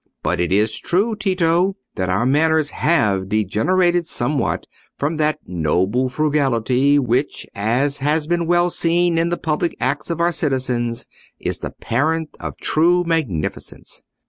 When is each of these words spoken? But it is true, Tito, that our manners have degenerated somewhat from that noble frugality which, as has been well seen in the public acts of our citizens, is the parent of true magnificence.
But 0.23 0.41
it 0.41 0.51
is 0.51 0.79
true, 0.79 1.15
Tito, 1.15 1.75
that 1.93 2.09
our 2.09 2.25
manners 2.25 2.71
have 2.71 3.29
degenerated 3.29 4.07
somewhat 4.07 4.65
from 4.97 5.17
that 5.17 5.37
noble 5.45 6.09
frugality 6.09 6.97
which, 6.97 7.45
as 7.53 7.99
has 7.99 8.25
been 8.25 8.47
well 8.47 8.71
seen 8.71 9.19
in 9.19 9.29
the 9.29 9.37
public 9.37 9.75
acts 9.79 10.09
of 10.09 10.19
our 10.19 10.31
citizens, 10.31 11.05
is 11.39 11.59
the 11.59 11.69
parent 11.69 12.35
of 12.39 12.57
true 12.57 13.03
magnificence. 13.03 14.01